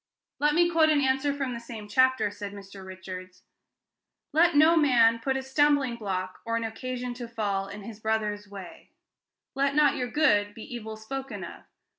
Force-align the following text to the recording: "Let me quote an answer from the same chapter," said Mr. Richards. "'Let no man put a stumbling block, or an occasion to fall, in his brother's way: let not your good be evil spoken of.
"Let 0.39 0.55
me 0.55 0.67
quote 0.67 0.89
an 0.89 0.99
answer 0.99 1.31
from 1.31 1.53
the 1.53 1.59
same 1.59 1.87
chapter," 1.87 2.31
said 2.31 2.53
Mr. 2.53 2.83
Richards. 2.83 3.43
"'Let 4.33 4.55
no 4.55 4.75
man 4.75 5.19
put 5.19 5.37
a 5.37 5.43
stumbling 5.43 5.95
block, 5.95 6.39
or 6.43 6.57
an 6.57 6.63
occasion 6.63 7.13
to 7.13 7.27
fall, 7.27 7.67
in 7.67 7.83
his 7.83 7.99
brother's 7.99 8.47
way: 8.49 8.89
let 9.53 9.75
not 9.75 9.95
your 9.97 10.09
good 10.09 10.55
be 10.55 10.63
evil 10.63 10.97
spoken 10.97 11.43
of. 11.43 11.65